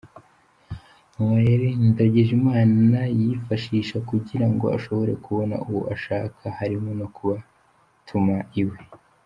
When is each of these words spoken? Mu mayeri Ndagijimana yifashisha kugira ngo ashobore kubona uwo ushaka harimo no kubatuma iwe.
Mu 1.15 1.23
mayeri 1.31 1.67
Ndagijimana 1.89 2.99
yifashisha 3.19 3.97
kugira 4.09 4.45
ngo 4.53 4.65
ashobore 4.77 5.11
kubona 5.23 5.55
uwo 5.69 5.81
ushaka 5.95 6.43
harimo 6.57 6.89
no 6.99 7.07
kubatuma 7.15 8.37
iwe. 8.61 8.77